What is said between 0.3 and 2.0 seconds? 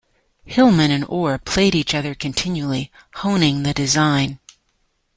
Hilleman and Orr played each